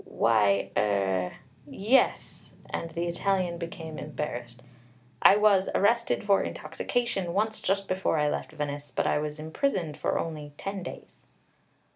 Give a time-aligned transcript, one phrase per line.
[0.03, 1.33] "Why, er,
[1.67, 4.63] yes," and the Italian became embarrassed.
[5.21, 9.99] "I was arrested for intoxication once just before I left Venice; but I was imprisoned
[9.99, 11.17] for only ten days."